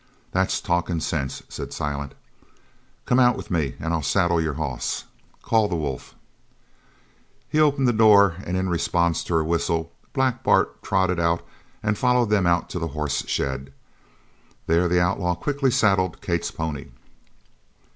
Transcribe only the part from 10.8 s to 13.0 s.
trotted out and followed them out to the